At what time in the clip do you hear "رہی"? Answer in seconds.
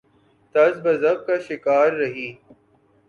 1.91-2.33